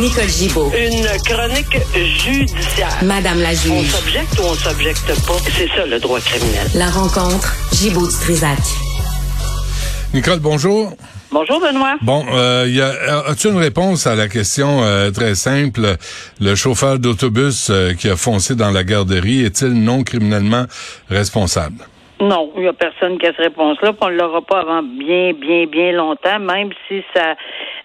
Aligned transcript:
Nicole 0.00 0.28
Gibaud. 0.28 0.72
Une 0.74 1.04
chronique 1.26 1.76
judiciaire. 1.94 2.88
Madame 3.02 3.42
la 3.42 3.50
On 3.50 3.52
juge. 3.52 3.90
s'objecte 3.90 4.38
ou 4.38 4.44
on 4.44 4.54
s'objecte 4.54 5.06
pas? 5.26 5.34
C'est 5.50 5.68
ça 5.68 5.84
le 5.84 5.98
droit 6.00 6.18
criminel. 6.20 6.66
La 6.74 6.86
rencontre, 6.86 7.54
Gibaud 7.74 8.06
du 8.08 8.14
Trisac. 8.14 8.58
Nicole, 10.14 10.38
bonjour. 10.40 10.94
Bonjour 11.30 11.60
Benoît. 11.60 11.96
Bon, 12.00 12.24
euh, 12.32 12.64
y 12.66 12.80
a, 12.80 13.26
as-tu 13.28 13.48
une 13.48 13.58
réponse 13.58 14.06
à 14.06 14.14
la 14.14 14.28
question 14.28 14.82
euh, 14.82 15.10
très 15.10 15.34
simple? 15.34 15.82
Le 16.40 16.54
chauffeur 16.54 16.98
d'autobus 16.98 17.68
euh, 17.68 17.92
qui 17.92 18.08
a 18.08 18.16
foncé 18.16 18.54
dans 18.54 18.70
la 18.70 18.84
garderie 18.84 19.44
est-il 19.44 19.74
non 19.74 20.02
criminellement 20.02 20.64
responsable? 21.10 21.84
Non, 22.20 22.50
il 22.56 22.62
n'y 22.62 22.68
a 22.68 22.74
personne 22.74 23.18
qui 23.18 23.26
a 23.26 23.30
cette 23.30 23.44
réponse-là. 23.46 23.92
On 24.00 24.08
ne 24.10 24.16
l'aura 24.16 24.42
pas 24.42 24.60
avant 24.60 24.82
bien, 24.82 25.32
bien, 25.32 25.66
bien 25.66 25.92
longtemps, 25.92 26.38
même 26.38 26.68
si 26.86 27.02
ça 27.14 27.34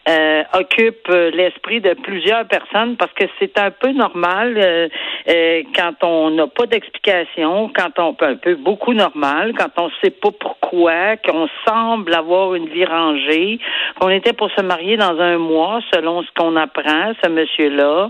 euh, 0.07 0.43
occupe 0.53 1.09
euh, 1.09 1.31
l'esprit 1.31 1.81
de 1.81 1.93
plusieurs 1.93 2.45
personnes, 2.45 2.95
parce 2.95 3.11
que 3.13 3.25
c'est 3.39 3.57
un 3.57 3.71
peu 3.71 3.91
normal 3.91 4.55
euh, 4.57 4.87
euh, 5.27 5.63
quand 5.75 6.03
on 6.03 6.29
n'a 6.31 6.47
pas 6.47 6.67
d'explication, 6.67 7.71
quand 7.75 7.97
on 7.97 8.15
un 8.21 8.35
peu 8.35 8.55
beaucoup 8.55 8.93
normal, 8.93 9.53
quand 9.57 9.71
on 9.77 9.89
sait 10.03 10.12
pas 10.12 10.29
pourquoi, 10.39 11.17
qu'on 11.17 11.47
semble 11.67 12.13
avoir 12.13 12.55
une 12.55 12.67
vie 12.70 12.85
rangée, 12.85 13.59
qu'on 13.99 14.09
était 14.09 14.34
pour 14.34 14.51
se 14.51 14.62
marier 14.62 14.95
dans 14.97 15.20
un 15.20 15.37
mois, 15.37 15.79
selon 15.93 16.23
ce 16.23 16.29
qu'on 16.37 16.55
apprend, 16.55 17.13
ce 17.23 17.29
monsieur-là, 17.29 18.09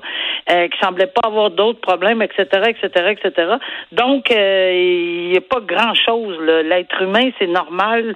euh, 0.52 0.68
qui 0.68 0.78
semblait 0.80 1.08
pas 1.08 1.28
avoir 1.28 1.50
d'autres 1.52 1.80
problèmes, 1.80 2.22
etc., 2.22 2.46
etc., 2.68 3.16
etc. 3.18 3.54
Donc, 3.92 4.32
euh, 4.32 4.72
il 4.74 5.30
n'y 5.30 5.38
a 5.38 5.42
pas 5.42 5.62
grand-chose. 5.62 6.38
L'être 6.66 7.02
humain, 7.02 7.30
c'est 7.40 7.48
normal, 7.48 8.14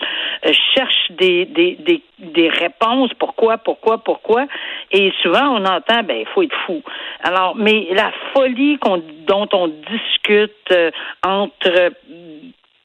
cherche 0.75 1.11
des, 1.11 1.45
des, 1.45 1.75
des, 1.80 2.02
des 2.20 2.50
réponses. 2.50 3.12
Pourquoi, 3.17 3.58
pourquoi, 3.58 3.98
pourquoi? 4.00 4.45
Et 4.92 5.12
souvent, 5.22 5.56
on 5.58 5.66
entend, 5.66 6.03
ben, 6.03 6.17
il 6.17 6.28
faut 6.28 6.44
être 6.44 6.56
fou. 6.66 6.81
Alors, 7.23 7.56
mais 7.56 7.88
la 7.92 8.11
folie 8.34 8.78
qu'on, 8.80 9.02
dont 9.28 9.48
on 9.53 9.67
discute 9.67 10.72
euh, 10.72 10.92
entre 11.26 11.92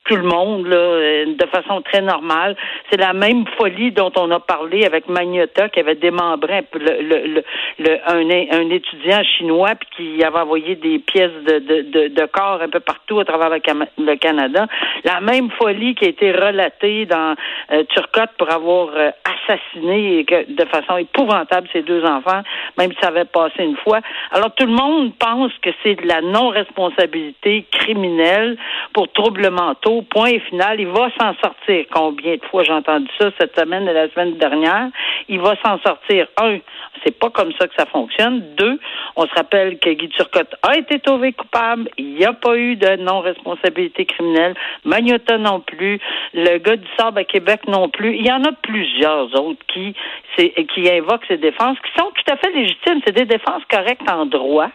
tout 0.04 0.16
le 0.16 0.22
monde 0.22 0.66
là, 0.66 0.76
euh, 0.76 1.24
de 1.26 1.46
façon 1.46 1.80
très 1.80 2.02
normale. 2.02 2.56
C'est 2.90 3.00
la 3.00 3.14
même 3.14 3.44
folie 3.56 3.90
dont 3.90 4.12
on 4.16 4.30
a 4.30 4.40
parlé 4.40 4.84
avec 4.84 5.08
Magnota 5.08 5.70
qui 5.70 5.80
avait 5.80 5.94
démembré 5.94 6.62
le, 6.74 7.42
le, 7.78 7.98
un, 8.06 8.70
étudiant 8.70 9.22
chinois 9.24 9.72
puis 9.74 10.16
qui 10.16 10.24
avait 10.24 10.40
envoyé 10.40 10.76
des 10.76 10.98
pièces 10.98 11.32
de, 11.46 11.58
de, 11.58 12.08
de, 12.08 12.26
corps 12.26 12.60
un 12.60 12.68
peu 12.68 12.80
partout 12.80 13.20
à 13.20 13.24
travers 13.24 13.48
le, 13.48 14.16
Canada. 14.16 14.66
La 15.04 15.20
même 15.20 15.50
folie 15.52 15.94
qui 15.94 16.04
a 16.04 16.08
été 16.08 16.32
relatée 16.32 17.06
dans 17.06 17.34
euh, 17.72 17.84
Turcotte 17.84 18.30
pour 18.38 18.50
avoir 18.52 18.88
euh, 18.94 19.10
assassiné 19.24 20.24
de 20.24 20.64
façon 20.66 20.98
épouvantable 20.98 21.68
ses 21.72 21.82
deux 21.82 22.04
enfants, 22.04 22.42
même 22.78 22.92
si 22.92 22.98
ça 23.00 23.08
avait 23.08 23.24
passé 23.24 23.64
une 23.64 23.76
fois. 23.76 24.00
Alors 24.32 24.54
tout 24.54 24.66
le 24.66 24.72
monde 24.72 25.12
pense 25.18 25.52
que 25.62 25.70
c'est 25.82 25.94
de 25.94 26.06
la 26.06 26.20
non-responsabilité 26.20 27.64
criminelle 27.70 28.58
pour 28.92 29.10
troubles 29.12 29.50
mentaux. 29.50 29.93
Point 30.02 30.38
final, 30.48 30.80
il 30.80 30.88
va 30.88 31.08
s'en 31.18 31.34
sortir. 31.42 31.86
Combien 31.92 32.36
de 32.36 32.44
fois 32.50 32.62
j'ai 32.62 32.72
entendu 32.72 33.08
ça 33.20 33.30
cette 33.38 33.58
semaine 33.58 33.88
et 33.88 33.92
la 33.92 34.08
semaine 34.10 34.36
dernière? 34.36 34.88
Il 35.28 35.40
va 35.40 35.54
s'en 35.64 35.78
sortir. 35.80 36.26
Un, 36.40 36.58
c'est 37.04 37.18
pas 37.18 37.30
comme 37.30 37.52
ça 37.58 37.66
que 37.66 37.74
ça 37.76 37.86
fonctionne. 37.86 38.54
Deux, 38.56 38.78
on 39.16 39.26
se 39.26 39.34
rappelle 39.34 39.78
que 39.78 39.90
Guy 39.90 40.08
Turcotte 40.08 40.54
a 40.62 40.76
été 40.76 40.98
trouvé 41.00 41.32
coupable. 41.32 41.88
Il 41.98 42.14
n'y 42.14 42.24
a 42.24 42.32
pas 42.32 42.56
eu 42.56 42.76
de 42.76 42.96
non-responsabilité 42.96 44.04
criminelle. 44.06 44.54
Magnota 44.84 45.38
non 45.38 45.60
plus. 45.60 46.00
Le 46.32 46.58
gars 46.58 46.76
du 46.76 46.86
Sable 46.98 47.20
à 47.20 47.24
Québec 47.24 47.60
non 47.68 47.88
plus. 47.88 48.16
Il 48.16 48.26
y 48.26 48.32
en 48.32 48.42
a 48.44 48.52
plusieurs 48.52 49.34
autres 49.40 49.64
qui, 49.68 49.94
qui 50.36 50.90
invoquent 50.90 51.26
ces 51.28 51.38
défenses, 51.38 51.78
qui 51.80 52.00
sont 52.00 52.10
tout 52.10 52.32
à 52.32 52.36
fait 52.36 52.52
légitimes. 52.52 53.00
C'est 53.06 53.16
des 53.16 53.26
défenses 53.26 53.62
correctes 53.70 54.10
en 54.10 54.26
droit 54.26 54.70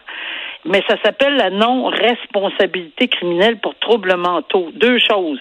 mais 0.64 0.82
ça 0.88 0.96
s'appelle 1.02 1.36
la 1.36 1.50
non-responsabilité 1.50 3.08
criminelle 3.08 3.58
pour 3.60 3.74
troubles 3.78 4.16
mentaux. 4.16 4.70
Deux 4.74 4.98
choses. 4.98 5.40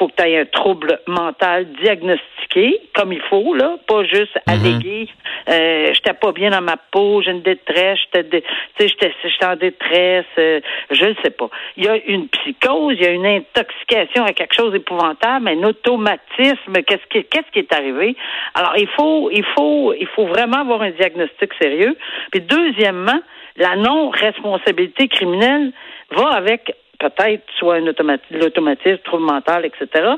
Il 0.00 0.04
faut 0.06 0.08
que 0.08 0.22
tu 0.22 0.28
aies 0.30 0.38
un 0.38 0.46
trouble 0.46 0.98
mental 1.06 1.66
diagnostiqué, 1.82 2.80
comme 2.94 3.12
il 3.12 3.20
faut, 3.20 3.52
là, 3.52 3.76
pas 3.86 4.02
juste 4.04 4.34
allégué. 4.46 5.08
Euh, 5.50 5.92
j'étais 5.92 6.14
pas 6.14 6.32
bien 6.32 6.48
dans 6.48 6.62
ma 6.62 6.78
peau, 6.78 7.20
j'ai 7.20 7.32
une 7.32 7.42
détresse, 7.42 7.98
j'étais, 8.06 8.22
dé- 8.22 8.40
tu 8.40 8.48
sais, 8.78 8.88
j'étais, 8.88 9.12
j'étais 9.22 9.44
en 9.44 9.56
détresse, 9.56 10.24
euh, 10.38 10.60
je 10.90 11.04
ne 11.04 11.14
sais 11.22 11.28
pas. 11.28 11.50
Il 11.76 11.84
y 11.84 11.88
a 11.88 11.96
une 12.06 12.28
psychose, 12.28 12.94
il 12.98 13.02
y 13.02 13.06
a 13.08 13.10
une 13.10 13.26
intoxication 13.26 14.24
à 14.24 14.32
quelque 14.32 14.54
chose 14.54 14.72
d'épouvantable, 14.72 15.48
un 15.48 15.62
automatisme. 15.64 16.72
Qu'est-ce 16.86 17.06
qui, 17.10 17.22
qu'est-ce 17.24 17.50
qui 17.52 17.58
est 17.58 17.72
arrivé? 17.74 18.16
Alors, 18.54 18.72
il 18.78 18.88
faut, 18.88 19.28
il 19.30 19.44
faut, 19.54 19.92
il 19.92 20.06
faut 20.06 20.24
vraiment 20.24 20.60
avoir 20.62 20.80
un 20.80 20.92
diagnostic 20.92 21.52
sérieux. 21.60 21.94
Puis, 22.32 22.40
deuxièmement, 22.40 23.20
la 23.58 23.76
non-responsabilité 23.76 25.08
criminelle 25.08 25.72
va 26.12 26.28
avec 26.28 26.74
peut-être 27.00 27.42
soit 27.58 27.80
l'automatisme, 27.80 28.98
trouble 29.04 29.24
mental, 29.24 29.64
etc. 29.64 30.10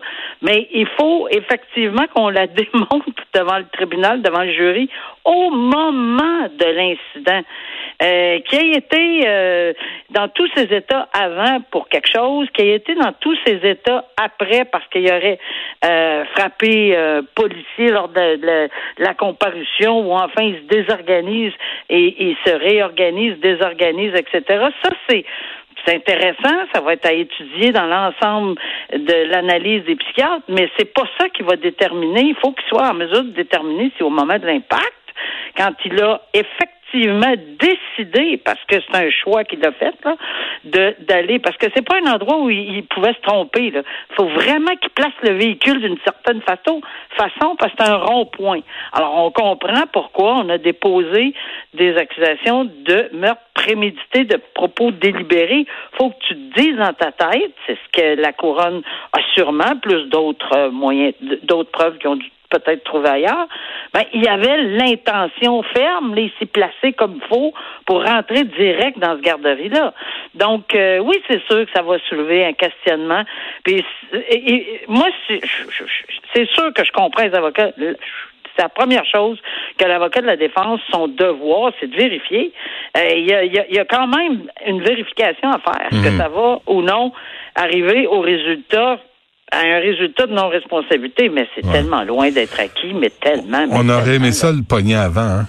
Mais 0.42 0.68
il 0.72 0.86
faut 0.98 1.28
effectivement 1.30 2.06
qu'on 2.14 2.28
la 2.28 2.46
démontre 2.60 3.06
devant 3.34 3.58
le 3.58 3.66
tribunal, 3.72 4.20
devant 4.20 4.42
le 4.42 4.52
jury, 4.52 4.90
au 5.24 5.50
moment 5.50 6.48
de 6.58 6.66
l'incident. 6.66 7.42
Euh, 8.02 8.40
qui 8.40 8.56
a 8.56 8.76
été 8.78 9.22
euh, 9.28 9.72
dans 10.10 10.26
tous 10.28 10.48
ses 10.56 10.74
états 10.74 11.08
avant 11.12 11.60
pour 11.70 11.88
quelque 11.88 12.10
chose, 12.10 12.48
qui 12.52 12.62
a 12.62 12.74
été 12.74 12.96
dans 12.96 13.12
tous 13.20 13.36
ses 13.46 13.60
états 13.62 14.06
après 14.16 14.64
parce 14.64 14.84
qu'il 14.88 15.06
aurait 15.06 15.38
euh, 15.84 16.24
frappé 16.34 16.96
euh, 16.96 17.22
policier 17.36 17.90
lors 17.90 18.08
de, 18.08 18.36
de 18.36 18.68
la 18.98 19.14
comparution 19.14 20.00
ou 20.00 20.14
enfin 20.14 20.42
il 20.42 20.56
se 20.56 20.62
désorganise 20.62 21.52
et 21.90 22.16
il 22.24 22.36
se 22.44 22.50
réorganise, 22.50 23.38
désorganise, 23.38 24.14
etc. 24.14 24.42
Ça, 24.82 24.90
c'est 25.08 25.24
c'est 25.84 25.96
intéressant, 25.96 26.66
ça 26.74 26.80
va 26.80 26.94
être 26.94 27.06
à 27.06 27.12
étudier 27.12 27.72
dans 27.72 27.86
l'ensemble 27.86 28.58
de 28.92 29.30
l'analyse 29.30 29.84
des 29.84 29.96
psychiatres, 29.96 30.44
mais 30.48 30.68
c'est 30.78 30.92
pas 30.92 31.04
ça 31.18 31.28
qui 31.30 31.42
va 31.42 31.56
déterminer. 31.56 32.22
Il 32.22 32.36
faut 32.36 32.52
qu'il 32.52 32.68
soit 32.68 32.88
en 32.88 32.94
mesure 32.94 33.24
de 33.24 33.30
déterminer 33.30 33.90
si 33.96 34.02
au 34.02 34.10
moment 34.10 34.38
de 34.38 34.46
l'impact, 34.46 34.92
quand 35.56 35.72
il 35.84 36.02
a 36.02 36.20
effectivement 36.34 36.81
décidé, 36.94 38.36
parce 38.38 38.62
que 38.66 38.76
c'est 38.80 38.96
un 38.96 39.10
choix 39.10 39.44
qu'il 39.44 39.64
a 39.64 39.72
fait, 39.72 39.94
de 40.64 40.94
d'aller, 41.00 41.38
parce 41.38 41.56
que 41.56 41.66
c'est 41.74 41.86
pas 41.86 41.96
un 42.04 42.12
endroit 42.12 42.38
où 42.38 42.50
il, 42.50 42.76
il 42.76 42.84
pouvait 42.84 43.14
se 43.14 43.20
tromper. 43.20 43.72
Il 43.74 43.82
faut 44.16 44.28
vraiment 44.28 44.74
qu'il 44.76 44.90
place 44.90 45.12
le 45.22 45.34
véhicule 45.34 45.80
d'une 45.80 45.98
certaine 46.04 46.42
façon, 46.42 46.80
façon, 47.16 47.56
parce 47.56 47.72
que 47.72 47.84
c'est 47.84 47.90
un 47.90 47.96
rond-point. 47.96 48.60
Alors 48.92 49.24
on 49.24 49.30
comprend 49.30 49.84
pourquoi 49.92 50.36
on 50.36 50.48
a 50.48 50.58
déposé 50.58 51.34
des 51.74 51.96
accusations 51.96 52.64
de 52.64 53.08
meurtre 53.12 53.42
prémédité, 53.54 54.24
de 54.24 54.38
propos 54.54 54.90
délibérés. 54.90 55.66
faut 55.96 56.10
que 56.10 56.16
tu 56.28 56.34
te 56.34 56.60
dises 56.60 56.76
dans 56.76 56.92
ta 56.92 57.12
tête, 57.12 57.52
c'est 57.66 57.76
ce 57.76 57.92
que 57.92 58.20
la 58.20 58.32
couronne 58.32 58.82
a 59.12 59.18
sûrement, 59.34 59.76
plus 59.80 60.08
d'autres 60.08 60.56
euh, 60.56 60.70
moyens, 60.70 61.14
d'autres 61.44 61.70
preuves 61.70 61.98
qui 61.98 62.06
ont 62.06 62.16
dû 62.16 62.30
peut-être 62.58 62.84
trouver 62.84 63.08
ailleurs, 63.08 63.46
ben, 63.94 64.02
il 64.12 64.22
y 64.24 64.28
avait 64.28 64.62
l'intention 64.62 65.62
ferme, 65.62 66.14
là, 66.14 66.20
il 66.22 66.32
s'est 66.38 66.46
placé 66.46 66.92
comme 66.92 67.20
il 67.22 67.28
faut 67.28 67.52
pour 67.86 68.04
rentrer 68.04 68.44
direct 68.44 68.98
dans 68.98 69.16
ce 69.16 69.22
garderie-là. 69.22 69.92
Donc, 70.34 70.74
euh, 70.74 70.98
oui, 70.98 71.16
c'est 71.28 71.42
sûr 71.46 71.64
que 71.66 71.70
ça 71.74 71.82
va 71.82 71.98
soulever 72.08 72.44
un 72.44 72.52
questionnement. 72.52 73.22
Puis, 73.64 73.84
et- 74.28 74.52
et- 74.54 74.80
moi, 74.88 75.06
c'est 75.28 76.48
sûr 76.50 76.72
que 76.74 76.84
je 76.84 76.92
comprends 76.92 77.24
les 77.24 77.34
avocats. 77.34 77.70
C'est 78.54 78.62
la 78.62 78.68
première 78.68 79.06
chose 79.06 79.38
que 79.78 79.84
l'avocat 79.86 80.20
de 80.20 80.26
la 80.26 80.36
défense, 80.36 80.80
son 80.90 81.08
devoir, 81.08 81.72
c'est 81.80 81.86
de 81.90 81.96
vérifier. 81.96 82.52
Euh, 82.98 83.08
Il 83.16 83.26
y, 83.30 83.32
a, 83.32 83.44
il 83.44 83.52
y 83.54 83.58
a- 83.58 83.66
il 83.68 83.74
y 83.74 83.78
a 83.78 83.86
quand 83.86 84.06
même 84.06 84.42
une 84.66 84.82
vérification 84.82 85.50
à 85.50 85.58
faire. 85.58 85.86
Est-ce 85.90 86.02
que 86.04 86.16
ça 86.18 86.28
va 86.28 86.58
ou 86.66 86.82
non 86.82 87.12
arriver 87.54 88.06
au 88.06 88.20
résultat 88.20 88.98
à 89.52 89.60
un 89.60 89.78
résultat 89.80 90.26
de 90.26 90.32
non-responsabilité, 90.32 91.28
mais 91.28 91.46
c'est 91.54 91.64
Ouais. 91.64 91.72
tellement 91.72 92.02
loin 92.02 92.30
d'être 92.30 92.58
acquis, 92.58 92.92
mais 92.94 93.10
tellement. 93.10 93.66
mais 93.66 93.72
On 93.72 93.88
aurait 93.88 94.02
tellement 94.04 94.24
aimé 94.26 94.32
ça 94.32 94.50
le 94.50 94.62
pogner 94.68 94.96
avant, 94.96 95.20
hein? 95.20 95.46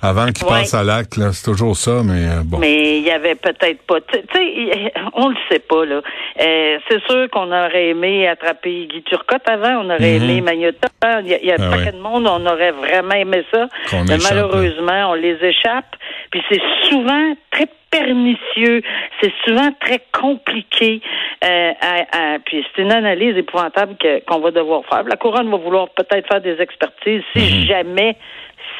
Avant 0.00 0.26
qu'il 0.30 0.44
Ouais. 0.46 0.50
passe 0.60 0.74
à 0.74 0.84
l'acte, 0.84 1.16
là. 1.16 1.32
C'est 1.32 1.44
toujours 1.50 1.74
ça, 1.76 2.02
mais 2.04 2.28
euh, 2.28 2.42
bon. 2.44 2.58
Mais 2.58 2.98
il 2.98 3.04
y 3.04 3.10
avait 3.10 3.34
peut-être 3.34 3.82
pas. 3.82 4.00
Tu 4.00 4.18
sais, 4.32 4.92
on 5.14 5.28
le 5.28 5.34
sait 5.50 5.58
pas 5.58 5.84
là. 5.84 6.00
Euh, 6.40 6.78
c'est 6.88 7.02
sûr 7.10 7.28
qu'on 7.32 7.48
aurait 7.50 7.88
aimé 7.88 8.28
attraper 8.28 8.86
Guy 8.86 9.02
Turcotte 9.02 9.48
avant. 9.48 9.82
On 9.84 9.86
aurait 9.90 10.18
Mhm. 10.20 10.22
aimé 10.30 10.40
Magnota. 10.40 10.88
Il 11.22 11.26
y 11.28 11.34
a, 11.34 11.42
y 11.42 11.50
a 11.50 11.56
Ah 11.58 11.62
un 11.64 11.70
paquet 11.70 11.86
ouais. 11.86 11.92
de 11.92 11.98
monde. 11.98 12.28
On 12.28 12.46
aurait 12.46 12.70
vraiment 12.70 13.14
aimé 13.14 13.42
ça. 13.52 13.66
Mais 13.92 14.14
échappe, 14.16 14.22
malheureusement, 14.30 15.10
on 15.10 15.14
les 15.14 15.36
échappe. 15.42 15.96
Puis 16.30 16.42
c'est 16.48 16.62
souvent 16.88 17.34
très 17.50 17.66
pernicieux, 17.90 18.82
c'est 19.20 19.32
souvent 19.44 19.70
très 19.80 20.00
compliqué. 20.12 21.00
Euh, 21.44 21.72
à, 21.80 22.38
puis 22.44 22.64
c'est 22.74 22.82
une 22.82 22.92
analyse 22.92 23.36
épouvantable 23.36 23.96
qu'on 24.26 24.40
va 24.40 24.50
devoir 24.50 24.84
faire. 24.86 25.04
La 25.04 25.16
couronne 25.16 25.50
va 25.50 25.56
vouloir 25.56 25.88
peut-être 25.90 26.26
faire 26.28 26.40
des 26.40 26.60
expertises 26.60 27.22
si 27.34 27.40
mhm. 27.40 27.66
jamais 27.66 28.16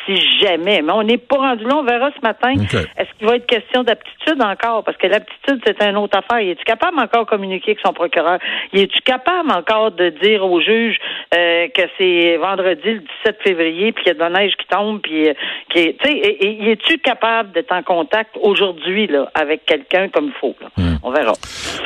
si 0.09 0.17
jamais. 0.39 0.83
Mais 0.83 0.93
on 0.93 1.03
n'est 1.03 1.19
pas 1.19 1.37
rendu 1.37 1.65
là. 1.65 1.77
On 1.77 1.83
verra 1.83 2.11
ce 2.17 2.21
matin. 2.23 2.53
Est-ce 2.53 3.09
qu'il 3.19 3.27
va 3.27 3.37
être 3.37 3.47
question 3.47 3.83
d'aptitude 3.83 4.43
encore? 4.43 4.85
Parce 4.85 4.97
que 4.97 5.07
l'aptitude, 5.07 5.61
c'est 5.65 5.83
une 5.83 5.97
autre 5.97 6.19
affaire. 6.19 6.39
Es-tu 6.39 6.65
capable 6.65 6.99
encore 6.99 7.25
de 7.25 7.31
communiquer 7.31 7.73
avec 7.73 7.81
son 7.85 7.93
procureur? 7.93 8.39
Es-tu 8.73 9.01
capable 9.03 9.51
encore 9.51 9.93
de 9.93 10.11
dire 10.23 10.45
au 10.45 10.61
juge 10.61 10.99
euh, 11.35 11.69
que 11.69 11.83
c'est 11.99 12.37
vendredi 12.39 12.95
le 12.95 13.01
17 13.25 13.39
février, 13.43 13.93
puis 13.93 14.05
qu'il 14.05 14.13
y 14.13 14.17
a 14.17 14.29
de 14.29 14.33
la 14.33 14.41
neige 14.41 14.53
qui 14.57 14.67
tombe, 14.67 15.01
puis 15.01 15.29
euh, 15.29 15.35
qui 15.71 15.95
tu 15.95 16.09
sais, 16.09 16.39
es-tu 16.71 16.99
capable 16.99 17.53
d'être 17.53 17.73
en 17.73 17.83
contact 17.83 18.37
aujourd'hui 18.41 18.98
là 19.07 19.31
avec 19.35 19.65
quelqu'un 19.67 20.09
comme 20.09 20.27
il 20.27 20.41
faut? 20.41 20.55
Hmm. 20.77 20.97
On 21.03 21.11
verra. 21.11 21.33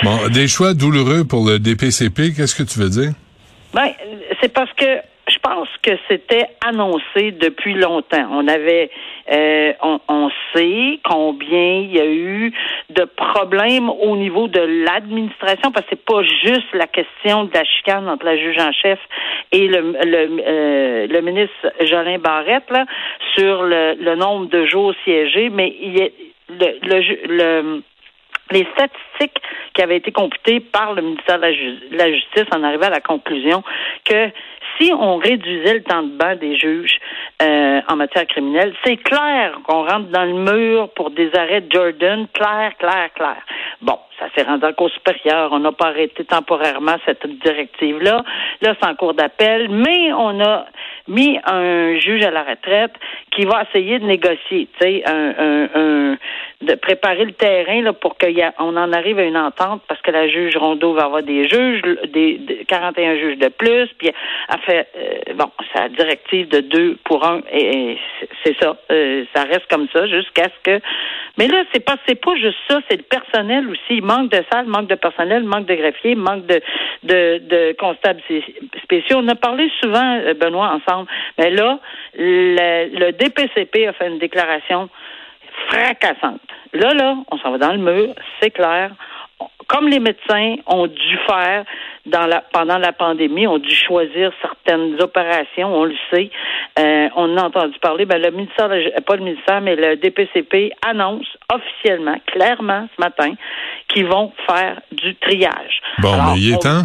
Bon, 0.03 0.29
des 0.32 0.49
choix 0.49 0.75
douloureux 0.75 1.25
pour 1.25 1.47
le 1.47 1.59
DPCP. 1.59 2.35
Qu'est-ce 2.37 2.55
que 2.55 2.62
tu 2.62 2.79
veux 2.79 2.88
dire? 2.88 3.12
Ben, 3.75 3.88
c'est 4.41 4.53
parce 4.53 4.73
que 4.75 4.87
je 5.29 5.38
pense 5.38 5.69
que 5.82 5.93
c'était 6.09 6.47
annoncé 6.67 7.32
depuis 7.32 7.75
longtemps. 7.75 8.26
On 8.32 8.49
avait, 8.49 8.91
euh, 9.32 9.73
on, 9.81 10.31
sait 10.55 10.99
combien 11.05 11.81
il 11.81 11.93
y 11.93 12.00
a 12.00 12.06
eu 12.06 12.53
de 12.91 13.05
problèmes 13.05 13.88
au 13.88 14.17
niveau 14.17 14.49
de 14.49 14.61
l'administration, 14.85 15.70
parce 15.70 15.87
que 15.87 15.97
c'est 15.97 16.05
pas 16.05 16.23
juste 16.23 16.75
la 16.75 16.87
question 16.87 17.44
de 17.44 17.50
la 17.55 17.64
chicane 17.64 18.09
entre 18.09 18.26
la 18.26 18.37
juge 18.37 18.59
en 18.59 18.73
chef 18.73 18.99
et 19.53 19.69
le, 19.69 19.94
le, 20.05 20.43
euh, 20.47 21.06
le 21.06 21.20
ministre 21.23 21.73
Jolin 21.81 22.19
Barrette 22.19 22.70
là, 22.70 22.85
sur 23.35 23.62
le, 23.62 23.94
le 23.99 24.14
nombre 24.17 24.47
de 24.47 24.67
jours 24.67 24.93
siégés, 25.05 25.49
mais 25.49 25.75
il 25.81 25.97
y 25.97 26.03
a, 26.03 26.09
le, 26.58 26.78
le, 26.82 27.37
le 27.37 27.82
les 28.52 28.66
statistiques 28.72 29.43
qui 29.75 29.82
avaient 29.82 29.96
été 29.96 30.12
computées 30.12 30.60
par 30.60 30.94
le 30.94 31.02
ministère 31.02 31.38
de 31.38 31.96
la, 31.96 32.12
Justice 32.12 32.44
en 32.54 32.62
arrivaient 32.62 32.87
à 32.87 32.90
la 32.90 33.00
conclusion 33.00 33.62
que 34.04 34.28
si 34.78 34.93
on 34.93 35.16
réduisait 35.16 35.75
le 35.75 35.82
temps 35.82 36.02
de 36.02 36.16
banc 36.16 36.34
des 36.37 36.56
juges 36.56 36.99
euh, 37.40 37.81
en 37.88 37.96
matière 37.96 38.26
criminelle, 38.26 38.75
c'est 38.84 38.96
clair 38.96 39.58
qu'on 39.64 39.87
rentre 39.87 40.08
dans 40.08 40.25
le 40.25 40.34
mur 40.34 40.90
pour 40.94 41.10
des 41.10 41.31
arrêts 41.34 41.64
Jordan, 41.70 42.26
clair, 42.32 42.72
clair, 42.78 43.10
clair. 43.14 43.43
Bon, 43.81 43.99
ça 44.19 44.26
s'est 44.34 44.44
rendu 44.44 44.64
en 44.64 44.72
cours 44.72 44.90
supérieur. 44.90 45.50
On 45.52 45.58
n'a 45.58 45.72
pas 45.72 45.88
arrêté 45.88 46.25
temporairement 46.25 46.96
cette 47.04 47.26
directive-là. 47.26 48.25
Là, 48.60 48.75
c'est 48.81 48.88
en 48.88 48.94
cours 48.94 49.14
d'appel, 49.14 49.69
mais 49.69 50.12
on 50.12 50.40
a 50.40 50.66
mis 51.08 51.38
un 51.44 51.99
juge 51.99 52.25
à 52.25 52.31
la 52.31 52.43
retraite 52.43 52.93
qui 53.32 53.44
va 53.44 53.64
essayer 53.69 53.99
de 53.99 54.05
négocier, 54.05 54.69
tu 54.79 54.87
sais, 54.87 55.02
un, 55.06 55.34
un, 55.38 55.69
un, 55.75 56.19
de 56.61 56.75
préparer 56.75 57.25
le 57.25 57.32
terrain 57.32 57.82
là, 57.82 57.93
pour 57.93 58.17
qu'on 58.19 58.76
en 58.76 58.93
arrive 58.93 59.19
à 59.19 59.25
une 59.25 59.37
entente 59.37 59.82
parce 59.88 60.00
que 60.02 60.11
la 60.11 60.29
juge 60.29 60.56
Rondeau 60.56 60.93
va 60.93 61.05
avoir 61.05 61.23
des 61.23 61.49
juges, 61.49 61.82
des, 62.12 62.64
41 62.69 63.17
juges 63.17 63.38
de 63.38 63.49
plus, 63.49 63.88
puis 63.99 64.11
elle 64.49 64.61
fait 64.61 64.88
euh, 64.96 65.34
bon, 65.34 65.50
sa 65.75 65.88
directive 65.88 66.49
de 66.49 66.61
deux 66.61 66.99
pour 67.05 67.26
un 67.26 67.40
et, 67.52 67.99
c'est 68.44 68.56
ça, 68.61 68.76
euh, 68.90 69.25
ça 69.35 69.44
reste 69.44 69.67
comme 69.70 69.88
ça 69.93 70.06
jusqu'à 70.06 70.44
ce 70.44 70.70
que 70.70 70.81
mais 71.38 71.49
là, 71.49 71.64
c'est 71.73 71.81
pas 71.85 71.96
c'est 72.06 72.20
pas 72.20 72.35
juste 72.37 72.58
ça, 72.69 72.81
c'est 72.88 72.96
le 72.99 73.02
personnel 73.05 73.67
aussi. 73.69 74.00
Manque 74.02 74.31
de 74.31 74.43
salles, 74.52 74.67
manque 74.67 74.88
de 74.88 74.94
personnel, 74.96 75.44
manque 75.44 75.67
de 75.67 75.75
greffiers, 75.75 76.14
manque 76.14 76.46
de, 76.46 76.61
de, 77.05 77.38
de 77.38 77.76
constables 77.78 78.20
spéciaux. 78.82 79.19
On 79.19 79.28
a 79.28 79.35
parlé 79.35 79.70
souvent, 79.81 80.19
euh, 80.20 80.35
Benoît, 80.35 80.69
ensemble. 80.69 81.08
Mais 81.38 81.50
là, 81.50 81.78
le, 82.19 82.99
le 82.99 83.12
DPCP 83.22 83.86
a 83.86 83.92
fait 83.92 84.08
une 84.08 84.19
déclaration 84.19 84.88
fracassante. 85.69 86.40
Là, 86.72 86.94
là, 86.94 87.16
on 87.30 87.38
s'en 87.38 87.52
va 87.52 87.58
dans 87.58 87.72
le 87.72 87.78
mur, 87.78 88.14
c'est 88.40 88.50
clair 88.50 88.92
comme 89.72 89.88
les 89.88 90.00
médecins 90.00 90.56
ont 90.66 90.86
dû 90.86 91.19
faire 91.26 91.64
dans 92.04 92.26
la, 92.26 92.42
pendant 92.52 92.78
la 92.78 92.92
pandémie, 92.92 93.46
ont 93.46 93.58
dû 93.58 93.74
choisir 93.74 94.30
certaines 94.42 95.00
opérations, 95.00 95.74
on 95.74 95.84
le 95.84 95.94
sait. 96.12 96.30
Euh, 96.78 97.08
on 97.16 97.36
a 97.36 97.44
entendu 97.44 97.78
parler, 97.80 98.04
ben, 98.04 98.20
le 98.20 98.30
ministère, 98.30 98.69
pas 99.06 99.16
le 99.16 99.22
ministère, 99.22 99.60
mais 99.60 99.76
le 99.76 99.96
DPCP 99.96 100.72
annonce 100.86 101.26
officiellement, 101.52 102.16
clairement 102.26 102.88
ce 102.96 103.00
matin, 103.00 103.34
qu'ils 103.88 104.06
vont 104.06 104.32
faire 104.46 104.80
du 104.90 105.14
triage. 105.16 105.80
Bon, 105.98 106.10
mais 106.16 106.38
il 106.38 106.54
est 106.54 106.62
temps. 106.62 106.84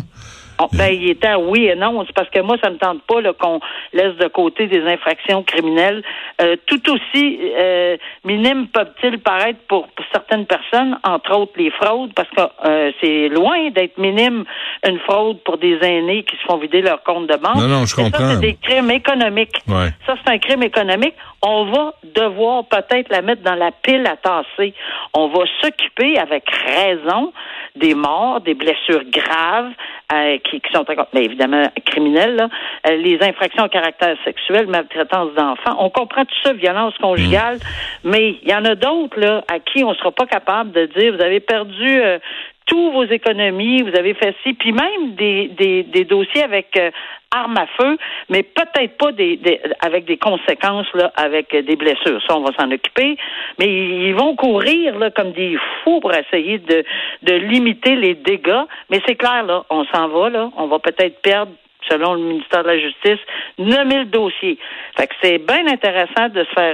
Oh, 0.60 0.68
ben, 0.74 0.92
il 0.92 1.10
est 1.10 1.22
temps, 1.22 1.40
oui 1.48 1.66
et 1.66 1.76
non. 1.76 2.04
C'est 2.06 2.16
parce 2.16 2.30
que 2.30 2.40
moi, 2.40 2.58
ça 2.64 2.70
me 2.70 2.78
tente 2.78 3.02
pas 3.04 3.22
qu'on 3.34 3.60
laisse 3.94 4.16
de 4.16 4.28
côté 4.28 4.68
des 4.68 4.82
infractions 4.82 5.44
criminelles. 5.44 6.04
Euh, 6.42 6.56
tout 6.66 6.82
aussi 6.92 7.40
euh, 7.58 7.98
minimes 8.26 8.68
peuvent-ils 8.68 9.20
paraître 9.20 9.60
pour, 9.68 9.88
certaines 10.12 10.46
personnes, 10.46 10.98
entre 11.04 11.36
autres 11.36 11.54
les 11.58 11.72
fraudes, 11.72 12.14
parce 12.16 12.30
que 12.30 12.42
euh, 12.66 12.92
c'est 13.02 13.30
loin 13.30 13.70
d'être 13.70 13.98
minime 13.98 14.46
une 14.88 15.00
fraude 15.00 15.40
pour 15.44 15.58
des 15.58 15.78
aînés 15.82 16.24
qui 16.24 16.36
se 16.38 16.42
font 16.44 16.58
vider 16.58 16.82
leur 16.82 17.04
compte 17.04 17.28
de 17.28 17.36
banque. 17.36 17.56
Non, 17.56 17.68
non, 17.68 17.86
je 17.86 17.96
comprends. 17.96 18.18
Ça, 18.18 18.34
c'est 18.36 18.42
des 18.42 18.56
crimes 18.56 18.92
économiques. 18.92 19.58
Ça, 19.68 20.16
c'est 20.24 20.32
un 20.32 20.40
crime 20.40 20.64
économique. 20.64 21.16
On 21.44 21.66
va 21.66 21.94
devoir 22.04 22.66
peut-être 22.66 23.10
la 23.10 23.22
mettre 23.22 23.44
dans 23.44 23.56
la 23.56 23.72
pile 23.72 24.08
à 24.08 24.18
tasser. 24.18 24.74
On 25.14 25.28
va 25.28 25.46
s'occuper 25.62 26.18
avec 26.18 26.44
raison 26.50 27.32
des 27.76 27.94
morts, 27.94 28.42
des 28.42 28.54
blessures 28.54 29.04
graves, 29.12 29.72
euh, 30.12 30.38
qui, 30.50 30.62
qui, 30.62 30.72
sont 30.74 30.86
mais 31.14 31.26
évidemment 31.26 31.64
criminelles, 31.86 32.48
euh, 32.88 32.96
les 32.96 33.18
infractions 33.22 33.64
à 33.64 33.70
caractère 33.70 34.16
sexuel, 34.24 34.68
maltraitance 34.68 35.34
d'enfants. 35.36 35.76
On 35.80 35.90
comprend 35.90 36.26
tout 36.26 36.36
ça, 36.44 36.54
violence 36.54 36.98
conjugale, 36.98 37.56
mm. 37.56 38.10
mais 38.10 38.38
il 38.42 38.50
y 38.50 38.54
en 38.54 38.66
a 38.66 38.76
d'autres 38.76 39.20
là 39.20 39.44
à 39.52 39.60
qui 39.60 39.84
on 39.84 39.92
ne 39.92 39.96
sera 39.96 40.12
pas 40.12 40.26
capable 40.26 40.72
de 40.72 40.86
dire 40.86 41.16
vous 41.16 41.24
avez 41.24 41.40
perdu 41.40 42.02
euh, 42.02 42.20
tous 42.68 42.92
vos 42.92 43.06
économies, 43.06 43.82
vous 43.82 43.98
avez 43.98 44.14
fait 44.14 44.36
ci, 44.44 44.54
puis 44.54 44.72
même 44.72 45.16
des, 45.16 45.48
des, 45.58 45.84
des 45.84 46.04
dossiers 46.04 46.44
avec 46.44 46.78
euh, 46.78 46.92
armes 47.32 47.58
à 47.58 47.66
feu, 47.66 47.98
mais 48.30 48.44
peut-être 48.44 48.98
pas 48.98 49.12
des, 49.12 49.38
des, 49.38 49.60
avec 49.80 50.06
des 50.06 50.18
conséquences 50.18 50.88
là, 50.94 51.12
avec 51.16 51.56
des 51.56 51.76
blessures. 51.76 52.22
Ça, 52.28 52.38
on 52.38 52.42
va 52.42 52.52
s'en 52.60 52.70
occuper. 52.72 53.18
Mais 53.60 53.68
ils 53.68 54.14
vont 54.16 54.36
courir 54.36 54.98
là 54.98 55.10
comme 55.12 55.32
des 55.32 55.58
fous 55.84 56.00
pour 56.00 56.14
essayer 56.14 56.60
de, 56.60 56.84
de 57.24 57.34
limiter 57.34 57.96
les 57.96 58.16
dégâts. 58.16 58.66
Mais 58.90 59.02
c'est 59.08 59.16
clair 59.16 59.44
là, 59.44 59.64
on 59.70 59.86
s'en 59.86 60.08
va 60.10 60.30
là, 60.30 60.50
on 60.58 60.68
va 60.68 60.80
peut-être 60.80 61.22
perdre 61.22 61.52
selon 61.90 62.16
le 62.16 62.22
ministère 62.22 62.64
de 62.64 62.70
la 62.70 62.80
Justice, 62.80 63.20
9000 63.58 64.10
dossiers. 64.10 64.58
Fait 64.98 65.08
que 65.08 65.14
c'est 65.22 65.38
bien 65.38 65.68
intéressant 65.68 66.30
de 66.30 66.44
se 66.44 66.54
faire 66.54 66.74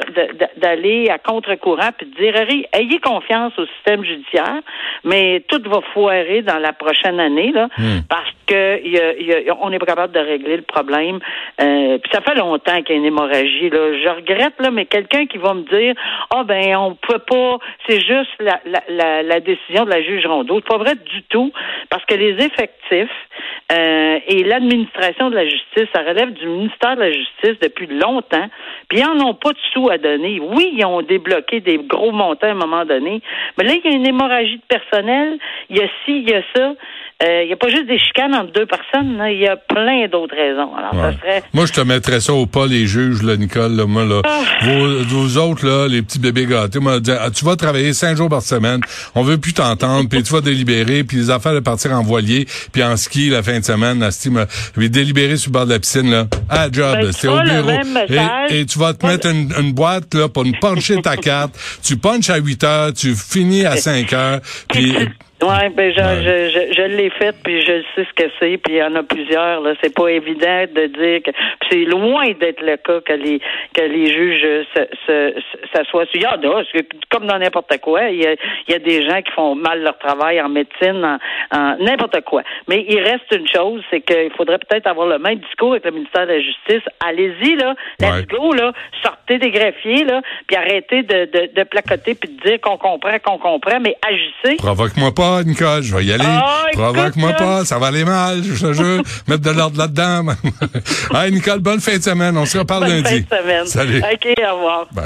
d'aller 0.57 1.09
à 1.09 1.17
contre-courant 1.17 1.89
puis 1.97 2.07
de 2.07 2.15
dire 2.15 2.35
ayez 2.73 2.99
confiance 2.99 3.53
au 3.57 3.65
système 3.65 4.03
judiciaire, 4.03 4.61
mais 5.03 5.43
tout 5.47 5.61
va 5.65 5.81
foirer 5.93 6.41
dans 6.41 6.59
la 6.59 6.73
prochaine 6.73 7.19
année 7.19 7.51
là, 7.51 7.67
hmm. 7.77 8.01
parce 8.09 8.31
que 8.47 8.85
y 8.85 8.99
a, 8.99 9.13
y 9.19 9.49
a, 9.49 9.57
on 9.61 9.69
n'est 9.69 9.79
pas 9.79 9.85
capable 9.85 10.13
de 10.13 10.19
régler 10.19 10.57
le 10.57 10.63
problème. 10.63 11.19
Euh, 11.61 11.97
puis 11.97 12.11
ça 12.11 12.21
fait 12.21 12.35
longtemps 12.35 12.81
qu'il 12.81 12.95
y 12.95 12.97
a 12.97 13.01
une 13.01 13.05
hémorragie 13.05 13.69
là. 13.69 13.93
Je 13.93 14.09
regrette 14.09 14.59
là, 14.59 14.71
mais 14.71 14.85
quelqu'un 14.85 15.25
qui 15.25 15.37
va 15.37 15.53
me 15.53 15.63
dire 15.63 15.95
ah 16.29 16.39
oh, 16.39 16.43
ben 16.43 16.75
on 16.77 16.95
peut 16.95 17.19
pas, 17.19 17.57
c'est 17.87 17.99
juste 17.99 18.31
la, 18.39 18.59
la, 18.89 19.23
la, 19.23 19.39
décision 19.39 19.85
de 19.85 19.89
la 19.89 20.01
juge 20.01 20.25
Rondeau. 20.25 20.59
C'est 20.59 20.67
pas 20.67 20.77
vrai 20.77 20.95
du 20.95 21.23
tout 21.23 21.51
parce 21.89 22.05
que 22.05 22.15
les 22.15 22.33
effectifs 22.43 23.09
euh, 23.71 24.19
et 24.27 24.43
l'administration 24.43 25.02
de 25.11 25.35
la 25.35 25.45
justice, 25.45 25.87
ça 25.93 26.01
relève 26.01 26.31
du 26.33 26.47
ministère 26.47 26.95
de 26.95 27.01
la 27.01 27.11
Justice 27.11 27.59
depuis 27.61 27.87
longtemps. 27.87 28.47
Puis 28.87 28.99
ils 28.99 29.05
n'en 29.05 29.29
ont 29.29 29.33
pas 29.33 29.51
de 29.51 29.57
sous 29.73 29.89
à 29.89 29.97
donner. 29.97 30.39
Oui, 30.39 30.73
ils 30.77 30.85
ont 30.85 31.01
débloqué 31.01 31.59
des 31.59 31.77
gros 31.77 32.11
montants 32.11 32.47
à 32.47 32.51
un 32.51 32.55
moment 32.55 32.85
donné, 32.85 33.21
mais 33.57 33.65
là, 33.65 33.73
il 33.73 33.91
y 33.91 33.93
a 33.93 33.97
une 33.97 34.07
hémorragie 34.07 34.57
de 34.57 34.63
personnel. 34.67 35.37
Il 35.69 35.77
y 35.77 35.81
a 35.81 35.87
ci, 36.05 36.19
il 36.19 36.29
y 36.29 36.33
a 36.33 36.41
ça. 36.55 36.73
Euh, 37.21 37.43
il 37.43 37.47
n'y 37.47 37.53
a 37.53 37.55
pas 37.55 37.69
juste 37.69 37.87
des 37.87 37.99
chicanes 37.99 38.33
entre 38.33 38.51
deux 38.51 38.65
personnes, 38.65 39.21
il 39.29 39.39
y 39.39 39.47
a 39.47 39.55
plein 39.55 40.07
d'autres 40.07 40.35
raisons. 40.35 40.71
Moi, 41.53 41.65
je 41.65 41.71
te 41.71 41.81
mettrais 41.81 42.19
ça 42.19 42.33
au 42.33 42.45
pas, 42.45 42.65
les 42.65 42.85
juges, 42.85 43.21
là, 43.21 43.37
Nicole. 43.37 43.75
Là, 43.75 43.85
moi, 43.85 44.03
là, 44.03 44.21
ah. 44.25 44.41
vous, 44.61 45.37
autres, 45.37 45.65
là, 45.65 45.87
les 45.87 46.01
petits 46.01 46.19
bébés 46.19 46.45
gâtés, 46.45 46.79
moi, 46.79 46.97
ah, 47.07 47.29
tu 47.29 47.45
vas 47.45 47.55
travailler 47.55 47.93
cinq 47.93 48.17
jours 48.17 48.29
par 48.29 48.41
semaine, 48.41 48.81
on 49.15 49.21
veut 49.21 49.37
plus 49.37 49.53
t'entendre, 49.53 50.09
puis 50.09 50.23
tu 50.23 50.33
vas 50.33 50.41
délibérer, 50.41 51.03
puis 51.03 51.17
les 51.17 51.29
affaires 51.29 51.53
de 51.53 51.59
partir 51.59 51.91
en 51.93 52.01
voilier, 52.01 52.45
puis 52.71 52.83
en 52.83 52.97
ski 52.97 53.29
la 53.29 53.43
fin 53.43 53.59
de 53.59 53.63
semaine, 53.63 53.99
la 53.99 54.11
style, 54.11 54.45
délibérer 54.75 55.37
sur 55.37 55.49
le 55.49 55.53
bord 55.53 55.65
de 55.65 55.73
la 55.73 55.79
piscine, 55.79 56.09
là. 56.09 56.27
Ah, 56.49 56.67
job, 56.71 56.97
ben, 56.99 57.11
c'est 57.13 57.27
au 57.27 57.39
bureau. 57.39 57.69
Et, 58.49 58.65
tu 58.65 58.79
vas 58.79 58.93
te 58.93 59.05
mettre 59.05 59.27
une, 59.27 59.71
boîte, 59.71 60.13
là, 60.13 60.27
pour 60.27 60.43
puncher 60.59 61.01
ta 61.01 61.15
carte. 61.15 61.57
Tu 61.83 61.97
punches 61.97 62.29
à 62.29 62.37
8 62.37 62.63
heures, 62.63 62.93
tu 62.93 63.15
finis 63.15 63.65
à 63.65 63.77
5 63.83 64.11
heures, 64.13 64.39
puis 64.67 64.93
Oui, 65.43 65.69
ben 65.75 65.91
je, 65.91 65.99
je, 65.99 66.49
je, 66.51 66.73
je 66.73 66.81
l'ai 66.83 67.09
fait, 67.09 67.35
puis 67.43 67.61
je 67.61 67.83
sais 67.93 68.07
ce 68.07 68.13
que 68.13 68.29
c'est, 68.39 68.57
puis 68.57 68.75
il 68.75 68.77
y 68.77 68.83
en 68.83 68.95
a 68.95 69.03
plusieurs. 69.03 69.59
Là, 69.59 69.73
c'est 69.83 69.93
pas 69.93 70.07
évident 70.07 70.63
de 70.73 70.85
dire 70.85 71.21
que 71.21 71.31
c'est 71.69 71.83
loin 71.83 72.31
d'être 72.39 72.61
le 72.61 72.77
cas 72.77 73.01
que 73.01 73.11
les 73.11 73.41
que 73.73 73.81
les 73.81 74.07
juges 74.07 74.65
s'assoient. 75.73 76.05
Il 76.13 76.21
y 76.21 76.27
en 76.27 76.41
a, 76.41 76.63
comme 77.09 77.27
dans 77.27 77.39
n'importe 77.39 77.77
quoi, 77.81 78.03
il 78.09 78.21
y, 78.21 78.25
a, 78.25 78.35
il 78.67 78.71
y 78.71 78.73
a 78.73 78.79
des 78.79 79.05
gens 79.05 79.21
qui 79.21 79.31
font 79.33 79.55
mal 79.55 79.81
leur 79.81 79.97
travail 79.97 80.39
en 80.39 80.47
médecine, 80.47 81.19
en, 81.51 81.75
n'importe 81.77 82.21
quoi. 82.21 82.43
Mais 82.69 82.85
il 82.87 82.99
reste 82.99 83.31
une 83.35 83.47
chose, 83.47 83.81
c'est 83.91 84.01
qu'il 84.01 84.31
faudrait 84.37 84.59
peut-être 84.59 84.87
avoir 84.87 85.07
le 85.07 85.19
même 85.19 85.39
discours 85.39 85.71
avec 85.71 85.83
le 85.83 85.91
ministère 85.91 86.25
de 86.25 86.33
la 86.33 86.39
Justice. 86.39 86.83
Allez-y 87.05 87.55
là, 87.55 87.75
let's 87.99 88.27
go 88.27 88.53
là, 88.53 88.71
sortez 89.01 89.39
des 89.39 89.51
greffiers 89.51 90.05
là, 90.05 90.21
puis 90.47 90.55
arrêtez 90.55 91.03
de, 91.03 91.25
de, 91.25 91.49
de 91.53 91.63
placoter 91.63 92.15
puis 92.15 92.29
de 92.29 92.49
dire 92.49 92.61
qu'on 92.61 92.77
comprend, 92.77 93.17
qu'on 93.19 93.39
comprend, 93.39 93.79
mais 93.81 93.97
agissez. 94.07 94.55
Provoque-moi 94.57 95.11
pas 95.13 95.32
Nicole, 95.41 95.81
je 95.81 95.95
vais 95.95 96.05
y 96.05 96.13
aller. 96.13 96.25
Ah, 96.27 96.65
Provoque-moi 96.73 97.33
pas, 97.33 97.65
ça 97.65 97.79
va 97.79 97.87
aller 97.87 98.05
mal, 98.05 98.43
je 98.43 98.65
te 98.67 98.73
jure. 98.73 99.01
Mettre 99.27 99.41
de 99.43 99.51
l'ordre 99.51 99.77
là-dedans. 99.77 100.25
hey, 101.15 101.31
Nicole, 101.31 101.59
bonne 101.59 101.79
fin 101.79 101.97
de 101.97 102.03
semaine. 102.03 102.37
On 102.37 102.45
se 102.45 102.57
reparle 102.57 102.83
bonne 102.85 103.03
lundi. 103.03 103.25
Fin 103.29 103.37
de 103.37 103.41
semaine. 103.41 103.65
Salut. 103.65 103.99
OK, 103.99 104.27
au 104.39 104.55
revoir. 104.55 104.87
Bye. 104.91 105.01